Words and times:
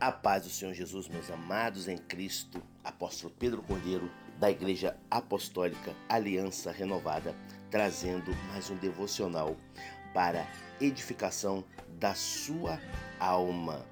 A 0.00 0.12
paz 0.12 0.44
do 0.44 0.48
Senhor 0.48 0.72
Jesus, 0.74 1.08
meus 1.08 1.28
amados 1.28 1.88
em 1.88 1.98
Cristo, 1.98 2.62
apóstolo 2.84 3.34
Pedro 3.36 3.60
Cordeiro, 3.62 4.08
da 4.38 4.48
Igreja 4.48 4.96
Apostólica 5.10 5.92
Aliança 6.08 6.70
Renovada, 6.70 7.34
trazendo 7.68 8.32
mais 8.52 8.70
um 8.70 8.76
devocional 8.76 9.56
para 10.14 10.46
edificação 10.80 11.64
da 11.98 12.14
sua 12.14 12.80
alma. 13.18 13.84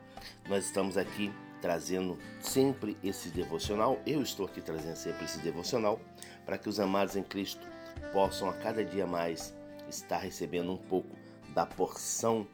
Nós 0.49 0.67
estamos 0.67 0.97
aqui 0.97 1.33
trazendo 1.61 2.17
sempre 2.41 2.97
esse 3.03 3.29
devocional, 3.31 4.01
eu 4.07 4.23
estou 4.23 4.47
aqui 4.47 4.61
trazendo 4.61 4.95
sempre 4.95 5.25
esse 5.25 5.41
devocional, 5.41 6.01
para 6.45 6.57
que 6.57 6.69
os 6.69 6.79
amados 6.79 7.17
em 7.17 7.23
Cristo 7.25 7.67
possam 8.13 8.49
a 8.49 8.53
cada 8.53 8.85
dia 8.85 9.09
mais 9.09 9.53
estar 9.89 10.19
recebendo 10.19 10.71
um 10.71 10.79
pouco 10.79 11.17
da 11.53 11.67
porção 11.67 12.47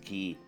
que 0.00 0.38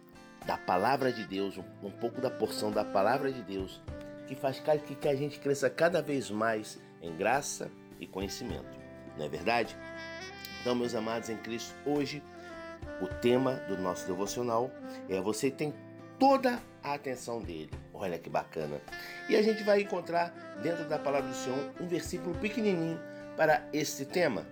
da 0.47 0.57
palavra 0.57 1.13
de 1.13 1.25
Deus, 1.25 1.59
um, 1.83 1.91
pouco 1.91 2.21
da 2.21 2.31
porção 2.31 2.71
da 2.71 2.85
palavra 2.85 3.33
de 3.33 3.43
Deus, 3.43 3.83
que 4.27 4.35
faz 4.35 4.61
que, 4.61 4.95
que 4.95 5.09
a 5.09 5.15
gente 5.15 5.41
cresça 5.41 5.69
cada 5.69 6.01
vez 6.01 6.31
mais 6.31 6.79
em 7.03 7.15
graça 7.17 7.71
e 7.99 8.07
conhecimento. 8.07 8.79
Não 9.19 9.27
é 9.27 9.29
verdade? 9.29 9.77
Então, 10.61 10.75
meus 10.75 10.95
amados 10.95 11.29
em 11.29 11.37
Cristo, 11.37 11.75
hoje 11.85 12.23
o 13.01 13.07
tema 13.07 13.55
do 13.69 13.77
nosso 13.77 14.07
devocional 14.07 14.71
é 15.09 15.21
Você 15.21 15.51
tem 15.51 15.75
toda 16.19 16.61
a 16.83 16.95
atenção 16.95 17.41
dele. 17.43 17.71
Olha 17.93 18.19
que 18.19 18.31
bacana. 18.31 18.81
E 19.29 19.37
a 19.37 19.43
gente 19.43 19.63
vai 19.65 19.83
encontrar 19.83 20.31
dentro 20.63 20.89
da 20.89 20.99
palavra 20.99 21.29
do 21.29 21.35
Senhor 21.35 21.73
um 21.81 21.87
versículo 21.87 22.35
pequenininho 22.39 23.01
para 23.37 23.69
esse 23.73 24.07
tema. 24.07 24.47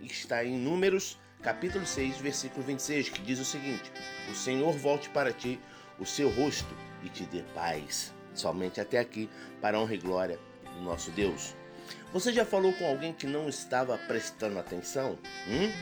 Está 0.00 0.44
em 0.44 0.56
Números 0.56 1.18
capítulo 1.42 1.86
6, 1.86 2.18
versículo 2.18 2.64
26, 2.64 3.08
que 3.10 3.22
diz 3.22 3.38
o 3.38 3.44
seguinte: 3.44 3.92
O 4.30 4.34
Senhor 4.34 4.72
volte 4.72 5.08
para 5.10 5.32
ti 5.32 5.60
o 5.98 6.06
seu 6.06 6.28
rosto 6.30 6.74
e 7.02 7.08
te 7.08 7.24
dê 7.24 7.42
paz. 7.54 8.12
Somente 8.34 8.80
até 8.80 8.98
aqui, 8.98 9.28
para 9.60 9.78
honra 9.78 9.94
e 9.94 9.98
glória 9.98 10.38
do 10.74 10.82
nosso 10.82 11.10
Deus. 11.10 11.54
Você 12.12 12.32
já 12.32 12.44
falou 12.44 12.72
com 12.72 12.86
alguém 12.86 13.12
que 13.12 13.26
não 13.26 13.48
estava 13.48 13.98
prestando 13.98 14.58
atenção? 14.58 15.18
Hum? 15.48 15.72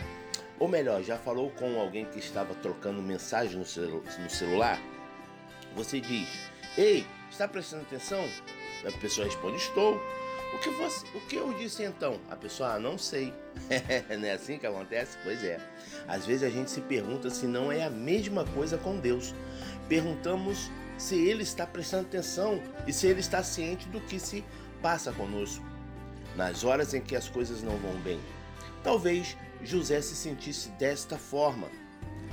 Ou 0.59 0.69
melhor, 0.69 1.03
já 1.03 1.19
falou 1.19 1.51
com 1.51 1.79
alguém 1.79 2.07
que 2.07 2.19
estava 2.19 2.55
trocando 2.55 3.03
mensagem 3.03 3.59
no, 3.59 3.65
celu 3.65 4.03
no 4.19 4.31
celular? 4.31 4.81
Você 5.75 6.01
diz: 6.01 6.29
Ei, 6.77 7.07
está 7.31 7.47
prestando 7.47 7.83
atenção? 7.83 8.25
A 8.87 8.93
pessoa 8.99 9.27
responde: 9.27 9.57
Estou. 9.57 10.01
O 10.57 10.59
que, 10.59 10.71
você, 10.71 11.07
o 11.15 11.21
que 11.21 11.37
eu 11.37 11.53
disse 11.53 11.85
então? 11.85 12.19
A 12.31 12.35
pessoa, 12.35 12.73
ah, 12.73 12.79
não 12.79 12.97
sei. 12.97 13.31
não 14.09 14.27
é 14.27 14.33
assim 14.33 14.59
que 14.59 14.67
acontece? 14.67 15.19
Pois 15.23 15.45
é. 15.45 15.61
Às 16.09 16.25
vezes 16.25 16.45
a 16.45 16.49
gente 16.49 16.71
se 16.71 16.81
pergunta 16.81 17.29
se 17.29 17.47
não 17.47 17.71
é 17.71 17.85
a 17.85 17.91
mesma 17.91 18.43
coisa 18.43 18.79
com 18.79 18.99
Deus. 18.99 19.35
Perguntamos 19.87 20.71
se 20.97 21.15
Ele 21.15 21.43
está 21.43 21.67
prestando 21.67 22.07
atenção 22.07 22.59
e 22.87 22.93
se 22.93 23.07
Ele 23.07 23.21
está 23.21 23.43
ciente 23.43 23.87
do 23.91 24.01
que 24.01 24.19
se 24.19 24.43
passa 24.81 25.13
conosco. 25.13 25.63
Nas 26.35 26.65
horas 26.65 26.95
em 26.95 27.03
que 27.03 27.15
as 27.15 27.29
coisas 27.29 27.63
não 27.63 27.77
vão 27.77 27.93
bem. 28.01 28.19
Talvez 28.83 29.37
José 29.63 30.01
se 30.01 30.17
sentisse 30.17 30.71
desta 30.71 31.19
forma. 31.19 31.69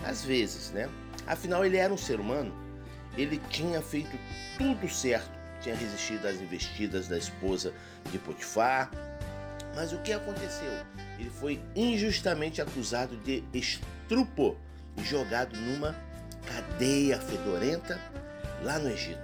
Às 0.05 0.23
vezes, 0.23 0.71
né? 0.71 0.89
Afinal, 1.27 1.65
ele 1.65 1.75
era 1.75 1.93
um 1.93 1.97
ser 1.97 2.21
humano. 2.21 2.55
Ele 3.17 3.37
tinha 3.49 3.81
feito 3.81 4.17
tudo 4.57 4.87
certo 4.87 5.42
tinha 5.63 5.75
resistido 5.75 6.27
às 6.27 6.41
investidas 6.41 7.07
da 7.07 7.17
esposa 7.17 7.73
de 8.11 8.19
Potifar. 8.19 8.91
Mas 9.75 9.93
o 9.93 9.97
que 9.99 10.11
aconteceu? 10.11 10.71
Ele 11.17 11.29
foi 11.29 11.59
injustamente 11.75 12.61
acusado 12.61 13.15
de 13.17 13.43
estrupo 13.53 14.57
e 14.97 15.03
jogado 15.03 15.55
numa 15.55 15.95
cadeia 16.45 17.17
fedorenta 17.19 17.99
lá 18.61 18.77
no 18.77 18.89
Egito. 18.89 19.21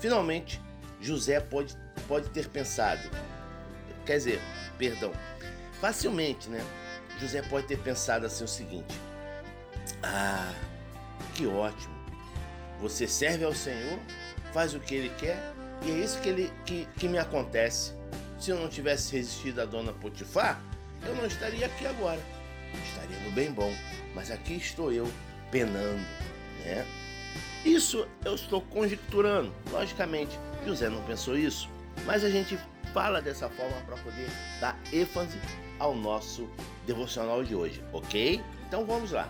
Finalmente, 0.00 0.60
José 1.00 1.40
pode, 1.40 1.76
pode 2.08 2.28
ter 2.30 2.48
pensado, 2.48 3.08
quer 4.04 4.18
dizer, 4.18 4.40
perdão, 4.76 5.12
facilmente, 5.80 6.50
né? 6.50 6.60
José 7.18 7.42
pode 7.42 7.66
ter 7.66 7.78
pensado 7.78 8.26
assim 8.26 8.44
o 8.44 8.48
seguinte: 8.48 8.98
Ah, 10.02 10.52
que 11.34 11.46
ótimo! 11.46 11.94
Você 12.80 13.06
serve 13.06 13.44
ao 13.44 13.54
Senhor, 13.54 13.98
faz 14.52 14.74
o 14.74 14.80
que 14.80 14.94
Ele 14.94 15.10
quer 15.10 15.38
e 15.82 15.90
é 15.90 15.94
isso 15.94 16.20
que, 16.20 16.28
ele, 16.28 16.52
que, 16.64 16.86
que 16.96 17.08
me 17.08 17.18
acontece. 17.18 17.94
Se 18.38 18.50
eu 18.50 18.58
não 18.58 18.68
tivesse 18.68 19.16
resistido 19.16 19.60
à 19.60 19.64
dona 19.64 19.92
Potifar, 19.92 20.60
eu 21.06 21.14
não 21.14 21.26
estaria 21.26 21.66
aqui 21.66 21.86
agora. 21.86 22.20
estaria 22.84 23.18
no 23.20 23.30
bem 23.32 23.50
bom. 23.50 23.72
Mas 24.14 24.30
aqui 24.30 24.54
estou 24.54 24.92
eu, 24.92 25.10
penando. 25.50 26.04
Né? 26.64 26.86
Isso 27.64 28.06
eu 28.24 28.34
estou 28.34 28.62
conjecturando. 28.62 29.52
Logicamente, 29.70 30.38
José 30.66 30.88
não 30.88 31.02
pensou 31.04 31.36
isso. 31.36 31.68
Mas 32.04 32.24
a 32.24 32.30
gente 32.30 32.58
fala 32.92 33.20
dessa 33.20 33.48
forma 33.48 33.76
para 33.86 33.96
poder 33.98 34.28
dar 34.60 34.78
ênfase 34.92 35.38
ao 35.78 35.94
nosso 35.94 36.48
devocional 36.86 37.44
de 37.44 37.54
hoje, 37.54 37.82
ok? 37.92 38.42
Então 38.66 38.84
vamos 38.84 39.12
lá. 39.12 39.28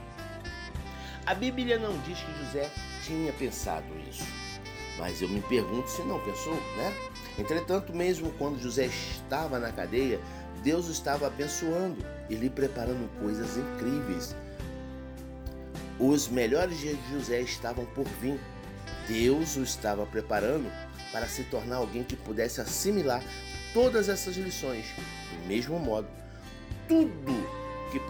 A 1.26 1.34
Bíblia 1.34 1.78
não 1.78 1.96
diz 2.00 2.18
que 2.18 2.44
José 2.44 2.70
tinha 3.04 3.32
pensado 3.32 3.86
isso. 4.08 4.24
Mas 4.98 5.22
eu 5.22 5.28
me 5.28 5.40
pergunto 5.42 5.88
se 5.88 6.02
não 6.02 6.20
pensou, 6.20 6.54
né? 6.76 6.94
Entretanto, 7.38 7.94
mesmo 7.94 8.30
quando 8.32 8.60
José 8.60 8.86
estava 8.86 9.58
na 9.58 9.72
cadeia, 9.72 10.20
Deus 10.62 10.88
o 10.88 10.92
estava 10.92 11.26
abençoando 11.26 12.04
e 12.28 12.34
lhe 12.34 12.50
preparando 12.50 13.08
coisas 13.20 13.56
incríveis. 13.56 14.34
Os 15.98 16.28
melhores 16.28 16.78
dias 16.78 16.96
de 16.96 17.12
José 17.12 17.40
estavam 17.40 17.86
por 17.86 18.06
vir. 18.20 18.38
Deus 19.08 19.56
o 19.56 19.62
estava 19.62 20.06
preparando 20.06 20.70
para 21.12 21.26
se 21.26 21.44
tornar 21.44 21.76
alguém 21.76 22.04
que 22.04 22.16
pudesse 22.16 22.60
assimilar 22.60 23.22
todas 23.72 24.08
essas 24.08 24.36
lições. 24.36 24.86
Do 25.32 25.48
mesmo 25.48 25.78
modo, 25.78 26.08
tudo 26.86 27.32
que 27.90 28.00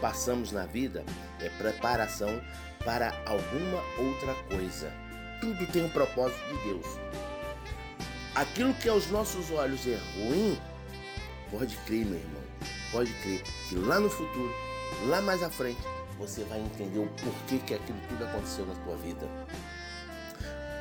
passamos 0.00 0.50
na 0.50 0.66
vida 0.66 1.04
é 1.40 1.48
preparação 1.50 2.40
para 2.84 3.12
alguma 3.26 3.82
outra 3.98 4.34
coisa 4.48 5.07
tudo 5.40 5.66
tem 5.72 5.84
um 5.84 5.88
propósito 5.88 6.40
de 6.48 6.64
Deus. 6.64 6.86
Aquilo 8.34 8.74
que 8.74 8.88
aos 8.88 9.08
nossos 9.08 9.50
olhos 9.50 9.86
é 9.86 9.98
ruim, 10.16 10.58
pode 11.50 11.74
crer, 11.86 12.04
meu 12.04 12.18
irmão, 12.18 12.42
pode 12.92 13.12
crer 13.22 13.42
que 13.68 13.74
lá 13.74 13.98
no 13.98 14.10
futuro, 14.10 14.52
lá 15.06 15.20
mais 15.20 15.42
à 15.42 15.50
frente, 15.50 15.80
você 16.18 16.44
vai 16.44 16.60
entender 16.60 16.98
o 16.98 17.08
porquê 17.08 17.58
que 17.58 17.74
aquilo 17.74 17.98
tudo 18.08 18.24
aconteceu 18.24 18.66
na 18.66 18.74
tua 18.74 18.96
vida. 18.96 19.28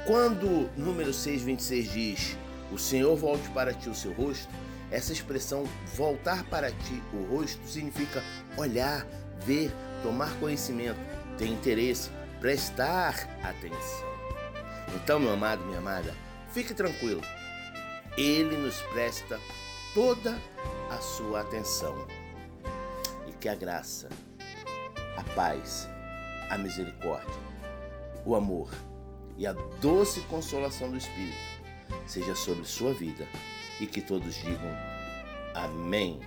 Quando 0.06 0.69
número 0.78 1.12
6,26 1.12 1.91
diz: 1.91 2.38
O 2.72 2.78
Senhor 2.78 3.16
volte 3.16 3.50
para 3.50 3.74
ti 3.74 3.89
o 3.89 3.95
seu 3.95 4.13
rosto, 4.13 4.47
essa 4.89 5.12
expressão 5.12 5.66
voltar 5.95 6.44
para 6.45 6.72
ti 6.72 7.03
o 7.13 7.35
rosto 7.35 7.66
significa 7.68 8.24
olhar, 8.56 9.06
ver, 9.45 9.72
tomar 10.01 10.34
conhecimento, 10.39 11.00
ter 11.38 11.47
interesse, 11.47 12.09
prestar 12.39 13.16
atenção. 13.44 14.17
Então, 14.96 15.20
meu 15.20 15.34
amado, 15.34 15.66
minha 15.66 15.80
amada, 15.80 16.16
fique 16.52 16.74
tranquilo. 16.74 17.22
Ele 18.18 18.58
nos 18.58 18.81
presta 18.94 19.40
toda 19.94 20.40
a 20.90 20.98
sua 20.98 21.42
atenção. 21.42 22.08
E 23.28 23.31
que 23.34 23.50
a 23.50 23.56
graça, 23.56 24.09
a 25.18 25.24
paz, 25.36 25.88
a 26.50 26.58
misericórdia, 26.58 27.40
o 28.25 28.36
amor 28.36 28.70
e 29.38 29.46
a 29.46 29.53
doce 29.81 30.22
consolação 30.22 30.90
do 30.90 30.98
Espírito 30.98 31.38
seja 32.06 32.36
sobre 32.36 32.66
sua 32.66 32.94
vida 32.94 33.28
e 33.80 33.86
que 33.86 34.02
todos 34.02 34.36
digam 34.36 34.75
amém. 35.54 36.19